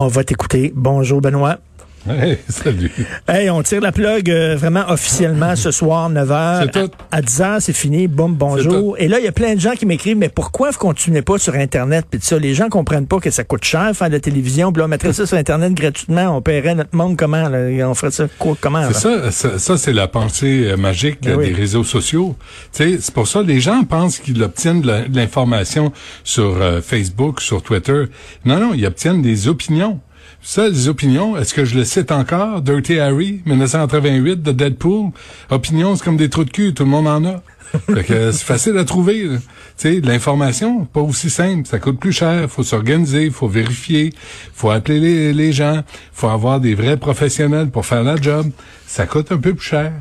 [0.00, 0.70] On va t'écouter.
[0.76, 1.58] Bonjour Benoît.
[2.08, 2.90] Hey, salut.
[3.26, 6.62] Hey, on tire la plug euh, vraiment officiellement ce soir, 9h.
[6.62, 6.90] C'est tout.
[7.10, 8.08] À, 10h, c'est fini.
[8.08, 8.96] Boum, bonjour.
[8.98, 11.38] Et là, il y a plein de gens qui m'écrivent, mais pourquoi vous continuez pas
[11.38, 12.06] sur Internet?
[12.10, 14.72] Puis ça, les gens comprennent pas que ça coûte cher faire de la télévision.
[14.72, 16.36] Puis là, on mettrait ça sur Internet gratuitement.
[16.36, 17.48] On paierait notre monde comment?
[17.48, 17.88] Là?
[17.88, 18.82] On ferait ça quoi, comment?
[18.88, 21.48] C'est ça, ça, ça, c'est la pensée euh, magique Ben oui.
[21.48, 22.36] des réseaux sociaux.
[22.72, 25.92] Tu sais, c'est pour ça les gens pensent qu'ils obtiennent de l'information
[26.22, 28.04] sur euh, Facebook, sur Twitter.
[28.44, 30.00] Non, non, ils obtiennent des opinions.
[30.40, 32.62] Ça, les opinions, est-ce que je le cite encore?
[32.62, 35.10] Dirty Harry, 1988, de Deadpool.
[35.50, 37.42] Opinions, c'est comme des trous de cul, tout le monde en a.
[37.92, 39.28] Fait que euh, c'est facile à trouver.
[39.28, 39.38] Tu
[39.76, 41.68] sais, de l'information, pas aussi simple.
[41.68, 42.48] Ça coûte plus cher.
[42.50, 44.14] faut s'organiser, faut vérifier,
[44.54, 45.82] faut appeler les, les gens,
[46.12, 48.50] faut avoir des vrais professionnels pour faire la job.
[48.86, 49.92] Ça coûte un peu plus cher.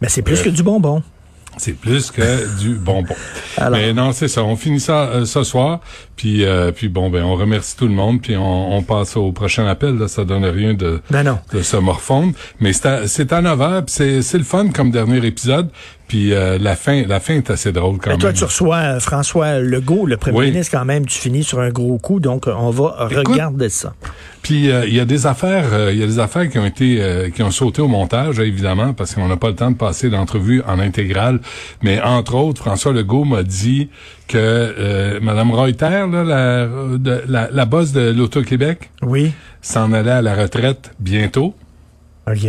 [0.00, 1.02] Mais c'est plus que du bonbon.
[1.58, 3.14] C'est plus que du bonbon.
[3.56, 3.78] Alors.
[3.78, 4.42] Mais non, c'est ça.
[4.42, 5.80] On finit ça euh, ce soir.
[6.16, 8.20] Puis, euh, puis bon, ben, on remercie tout le monde.
[8.22, 9.96] Puis on, on passe au prochain appel.
[9.98, 11.38] Là, ça donne rien de, Ben non.
[11.52, 12.32] de se morfondre.
[12.60, 13.84] Mais c'est à, c'est à 9 heures.
[13.84, 15.68] puis C'est, c'est le fun comme dernier épisode.
[16.12, 18.36] Puis euh, la fin, la fin est assez drôle quand Mais toi, même.
[18.36, 20.50] tu reçois euh, François Legault, le premier Oui.
[20.50, 21.06] ministre, quand même.
[21.06, 22.20] Tu finis sur un gros coup.
[22.20, 23.94] Donc, euh, on va Écoute, regarder ça.
[24.42, 26.66] Puis euh, il y a des affaires, euh, il y a des affaires qui ont
[26.66, 29.76] été, euh, qui ont sauté au montage évidemment parce qu'on n'a pas le temps de
[29.78, 31.40] passer l'entrevue en intégrale.
[31.82, 33.88] Mais entre autres, François Legault m'a dit
[34.28, 36.66] que euh, Madame Reuter, là, la,
[36.98, 39.32] de- la, la boss de l'Auto-Québec, Oui.
[39.62, 41.54] s'en allait à la retraite bientôt.
[42.30, 42.46] OK.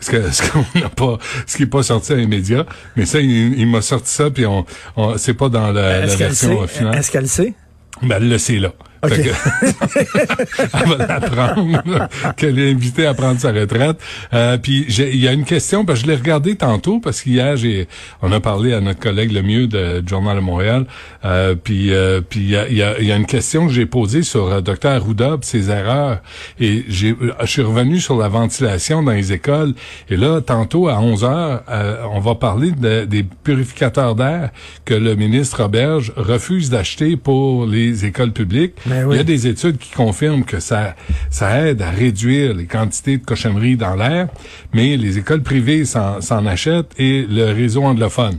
[0.00, 2.64] Ce que ce qu'on n'a pas, ce qui est pas sorti dans les médias,
[2.96, 4.64] mais ça, il, il m'a sorti ça, puis on,
[4.96, 6.96] on c'est pas dans la, la version finale.
[6.96, 7.54] Est-ce qu'elle sait?
[8.02, 8.72] Ben, elle le sait là.
[9.06, 9.14] OK.
[9.14, 13.98] Fait que- elle va l'apprendre, qu'elle est invitée à prendre sa retraite.
[14.34, 17.56] Euh, puis il y a une question, parce que je l'ai regardé tantôt, parce qu'hier,
[17.56, 17.88] j'ai,
[18.22, 20.86] on a parlé à notre collègue le mieux de, du Journal de Montréal.
[21.24, 23.86] Euh, puis euh, puis il y a, y, a, y a une question que j'ai
[23.86, 26.18] posée sur euh, Dr Arruda ses erreurs.
[26.60, 29.74] Et j'ai, euh, je suis revenu sur la ventilation dans les écoles.
[30.08, 34.50] Et là, tantôt à 11 heures, euh, on va parler de- des purificateurs d'air
[34.84, 38.74] que le ministre Roberge refuse d'acheter pour les écoles publiques.
[39.04, 40.94] Ben Il y a des études qui confirment que ça,
[41.30, 44.28] ça aide à réduire les quantités de cochonneries dans l'air,
[44.72, 48.38] mais les écoles privées s'en achètent et le réseau anglophone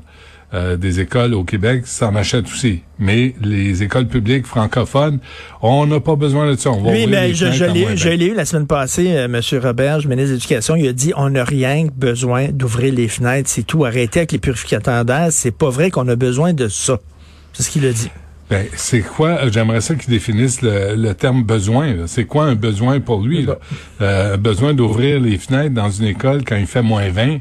[0.53, 2.81] euh, des écoles au Québec s'en achète aussi.
[2.99, 5.19] Mais les écoles publiques francophones,
[5.61, 6.71] on n'a pas besoin de ça.
[6.71, 8.15] On va mais les je, je l'ai moins je 20.
[8.15, 9.41] l'ai eu la semaine passée, euh, M.
[9.61, 13.49] Robert, ministre de l'Éducation, il a dit on n'a rien que besoin d'ouvrir les fenêtres,
[13.49, 13.83] c'est tout.
[13.83, 15.27] Arrêtez avec les purificateurs d'air.
[15.31, 16.97] C'est pas vrai qu'on a besoin de ça.
[17.51, 18.09] C'est ce qu'il a dit.
[18.49, 21.93] Ben, c'est quoi, euh, j'aimerais ça qu'ils définissent le, le terme besoin.
[21.93, 22.03] là.
[22.07, 23.41] C'est quoi un besoin pour lui?
[23.45, 23.57] Là?
[24.01, 27.39] Euh, besoin d'ouvrir les fenêtres dans une école quand il fait moins 20.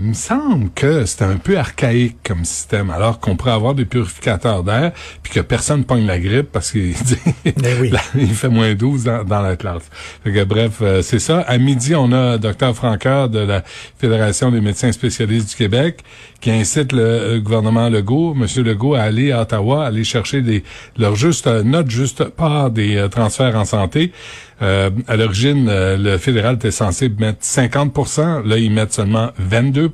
[0.00, 3.84] Il me semble que c'est un peu archaïque comme système, alors qu'on pourrait avoir des
[3.84, 4.92] purificateurs d'air,
[5.24, 7.18] puis que personne pogne la grippe parce qu'il dit
[7.56, 7.92] Ben oui.
[8.14, 9.90] Il fait moins 12 dans, dans la classe.
[10.22, 11.40] Fait que, bref, euh, c'est ça.
[11.40, 13.64] À midi, on a Dr Franqueur de la
[13.98, 16.04] Fédération des médecins spécialistes du Québec
[16.40, 18.46] qui incite le euh, gouvernement Legault, M.
[18.64, 20.62] Legault, à aller à Ottawa, aller chercher des,
[20.96, 24.12] leur juste, euh, notre juste part des euh, transferts en santé.
[24.60, 29.87] Euh, à l'origine, euh, le fédéral était censé mettre 50% Là, ils mettent seulement 22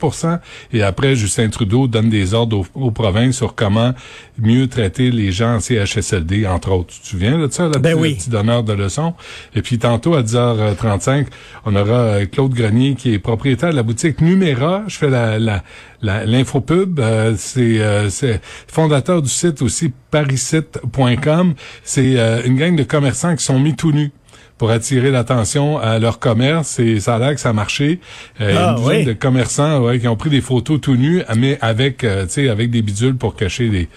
[0.72, 3.93] Et après, Justin Trudeau donne des ordres aux, aux provinces sur comment
[4.38, 6.93] mieux traiter les gens en CHSLD, entre autres.
[6.94, 8.15] Tu te souviens de ça, là, Ben oui.
[8.15, 9.15] petit donneur de leçons?
[9.54, 11.27] Et puis tantôt, à 10h35,
[11.66, 14.83] on aura euh, Claude Grenier, qui est propriétaire de la boutique Numéra.
[14.88, 15.38] Je fais la...
[15.38, 15.62] la
[16.03, 21.54] la- l'infopub, euh, c'est euh, c'est fondateur du site aussi parisite.com.
[21.83, 24.10] C'est euh, une gang de commerçants qui sont mis tout nus
[24.59, 27.98] pour attirer l'attention à leur commerce et ça a l'air que ça a marché.
[28.41, 29.04] Euh, Ah, une dizaine oui.
[29.04, 32.48] de commerçants ouais, qui ont pris des photos tout nus, mais avec euh, tu sais
[32.48, 33.88] avec des bidules pour cacher les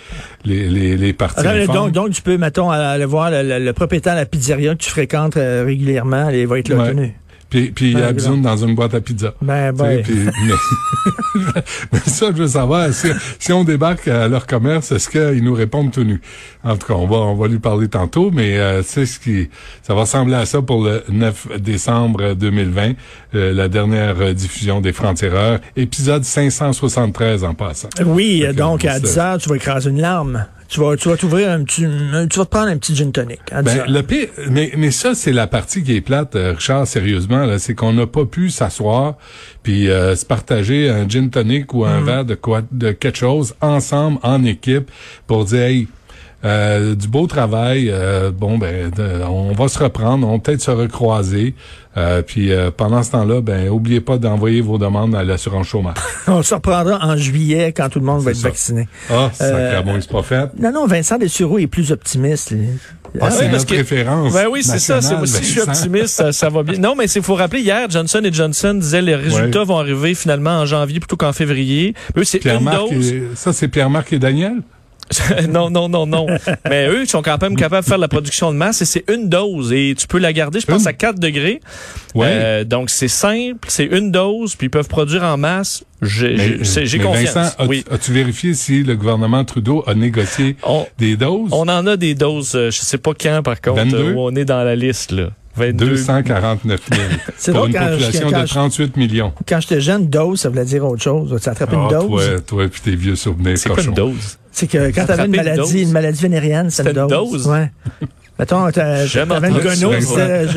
[0.46, 4.14] les les, les parties donc, donc, tu peux, mettons, aller voir le, le- le propriétaire
[4.16, 7.14] de la pizzeria que tu fréquentes euh, régulièrement, il va être là Ouais.
[7.50, 8.14] Puis, puis il y a évidemment.
[8.14, 9.34] besoin dans une boîte à pizza.
[9.42, 10.04] Ben, ben.
[10.08, 10.24] mais,
[11.94, 13.08] mais ça, je veux savoir, si,
[13.40, 16.22] si on débarque à leur commerce, est-ce qu'ils nous répondent tout nus?
[16.64, 19.50] En tout cas, on va, on va lui parler tantôt, mais euh, c'est ce qui,
[19.82, 22.94] ça va ressembler à ça pour le 9 décembre 2020,
[23.36, 27.90] euh, la dernière diffusion des Francs-Tireurs, épisode 573 en passant.
[28.06, 30.46] Oui, que, donc à c'est- 10 heures, tu vas écraser une larme.
[30.68, 31.82] Tu vas, tu vas t'ouvrir un petit,
[32.30, 33.40] tu vas te prendre un petit gin tonic.
[33.52, 36.86] 10 Ben, le pire, mais, mais ça, c'est la partie qui est plate, euh, Richard,
[36.88, 39.16] sérieusement, là, c'est qu'on n'a pas pu s'asseoir
[39.64, 43.56] puis euh, se partager un gin tonic ou un verre de quoi de quelque chose
[43.62, 44.92] ensemble, en équipe,
[45.26, 45.88] pour dire hey,
[46.46, 50.62] euh, du beau travail, euh, bon ben de- on va se reprendre, on va peut-être
[50.62, 51.56] se recroiser.
[51.98, 55.96] Euh, puis euh, pendant ce temps-là, ben oubliez pas d'envoyer vos demandes à l'assurance chômage.
[56.28, 58.50] On se reprendra en juillet quand tout le monde va être C'est ça.
[58.50, 58.88] vacciné.
[59.10, 60.50] Ah, Euh, sacrément, c'est pas fait.
[60.60, 62.52] Non, non, Vincent Dessureau est plus optimiste.
[62.52, 62.68] lui.
[63.20, 64.32] Ah, c'est notre préférence.
[64.32, 65.02] Ben oui, c'est ça.
[65.02, 66.78] C'est, si je suis optimiste, ça, va bien.
[66.78, 70.66] Non, mais il faut rappeler, hier, Johnson Johnson disait les résultats vont arriver finalement en
[70.68, 71.96] janvier plutôt qu'en février.
[72.16, 73.14] Eux, c'est une dose.
[73.34, 74.58] ça, c'est Pierre-Marc et Daniel?
[75.50, 76.28] non, non, non, non.
[76.70, 79.04] Mais eux, ils sont quand même capables de faire la production de masse et c'est
[79.12, 81.60] une dose et tu peux la garder, je pense, à 4 degrés.
[82.16, 82.28] Ouais.
[82.30, 85.84] Euh, donc, c'est simple, c'est une dose, puis ils peuvent produire en masse.
[86.02, 86.60] J'ai
[87.00, 87.34] confiance.
[87.34, 87.84] Vincent, oui.
[87.92, 90.56] as-tu vérifié si le gouvernement Trudeau a négocié
[90.98, 91.50] des doses?
[91.52, 94.46] On en a des doses, euh, je sais pas quand, par contre, où on est
[94.46, 95.30] dans la liste, là.
[95.74, 96.82] 249
[97.44, 99.34] 000 pour une population de 38 millions.
[99.48, 101.40] Quand j'étais jeune, dose, ça voulait dire autre chose.
[101.42, 102.08] Tu attrapes une ah, dose?
[102.08, 104.38] Toi, toi puis tes vieux souvenirs C'est quoi une dose?
[104.52, 107.10] C'est que quand tu avais une maladie, une, maladie vénérienne, c'est une dose.
[107.10, 107.48] dose?
[107.48, 107.72] Ouais.
[108.40, 109.94] Mettons, t'avais une gono,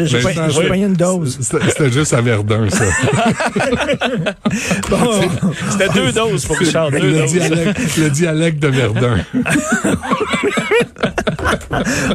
[0.05, 1.39] j'ai pas une dose.
[1.41, 2.85] C'était juste à Verdun, ça.
[4.91, 5.23] bon.
[5.71, 7.33] C'était deux doses pour Richard, deux le doses.
[7.33, 9.25] Dialecte, le dialecte de Verdun.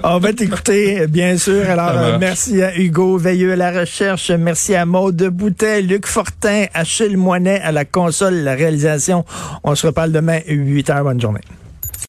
[0.03, 1.69] On va t'écouter, bien sûr.
[1.69, 4.31] Alors, euh, merci à Hugo Veilleux à la recherche.
[4.31, 9.25] Merci à Maude Boutet, Luc Fortin, Achille Moinet à la console, la réalisation.
[9.63, 11.03] On se reparle demain, 8 h.
[11.03, 11.41] Bonne journée.